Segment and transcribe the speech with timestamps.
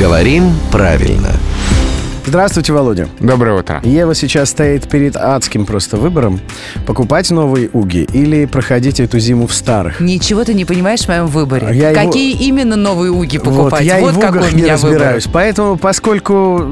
[0.00, 1.34] Говорим правильно.
[2.26, 3.08] Здравствуйте, Володя.
[3.18, 3.80] Доброе утро.
[3.82, 6.38] Ева сейчас стоит перед адским просто выбором.
[6.86, 9.98] Покупать новые уги или проходить эту зиму в старых.
[10.00, 11.68] Ничего ты не понимаешь в моем выборе.
[11.72, 13.72] Я его- Какие именно новые уги покупать?
[13.72, 15.26] Вот, я и в какой угах у не меня разбираюсь.
[15.32, 16.68] Поэтому, поскольку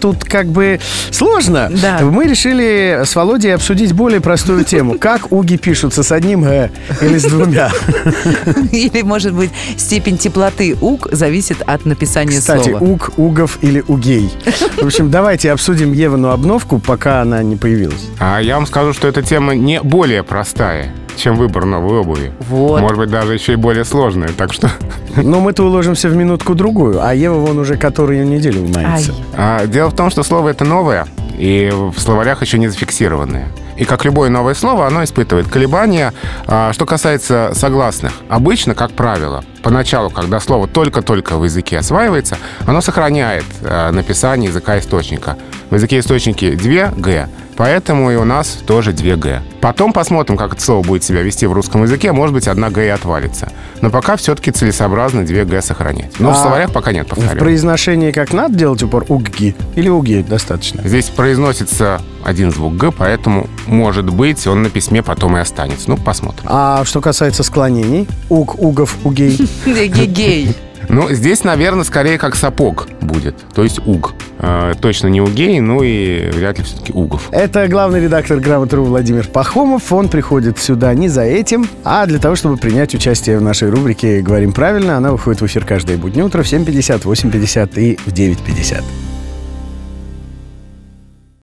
[0.00, 0.80] тут как бы
[1.10, 1.98] сложно, Да.
[2.02, 4.96] мы решили с Володей обсудить более простую тему.
[4.98, 6.70] Как уги пишутся с одним «г»
[7.02, 7.70] или с двумя?
[8.04, 8.54] выбор.
[8.72, 12.78] Или, может быть, степень теплоты уг зависит от написания Кстати, слова.
[12.84, 14.30] уг, угов или угей.
[14.94, 18.08] В общем, давайте обсудим Евину обновку, пока она не появилась.
[18.20, 22.30] А я вам скажу, что эта тема не более простая, чем выбор новой обуви.
[22.48, 22.80] Вот.
[22.80, 24.28] Может быть, даже еще и более сложная.
[24.28, 24.70] Так что
[25.16, 29.12] Но мы-то уложимся в минутку-другую, а Ева вон уже которую неделю мается.
[29.36, 33.48] а, дело в том, что слово это новое и в словарях еще не зафиксированное.
[33.76, 36.12] И как любое новое слово, оно испытывает колебания.
[36.46, 42.80] А, что касается согласных, обычно, как правило, поначалу, когда слово только-только в языке осваивается, оно
[42.80, 45.36] сохраняет а, написание языка источника.
[45.70, 49.42] В языке источники две «г», поэтому и у нас тоже две «г».
[49.60, 52.12] Потом посмотрим, как это слово будет себя вести в русском языке.
[52.12, 53.50] Может быть, одна «г» и отвалится.
[53.80, 56.18] Но пока все-таки целесообразно две «г» сохранять.
[56.20, 57.38] Но в А словарях пока нет, В повторю.
[57.40, 60.82] произношении как надо делать упор угги или уги достаточно?
[60.86, 65.88] Здесь произносится один звук «г», поэтому, может быть, он на письме потом и останется.
[65.90, 66.44] Ну, посмотрим.
[66.46, 70.54] А что касается склонений, уг, угов, угей, Гей.
[70.88, 74.14] Ну, здесь, наверное, скорее как сапог будет, то есть уг.
[74.38, 77.28] Э, точно не угей, ну и вряд ли все-таки угов.
[77.30, 79.92] Это главный редактор «Грамотру» Владимир Пахомов.
[79.92, 84.20] Он приходит сюда не за этим, а для того, чтобы принять участие в нашей рубрике
[84.20, 84.96] «Говорим правильно».
[84.96, 89.03] Она выходит в эфир каждое буднее утро в 7.50, 8.50 и в 9.50.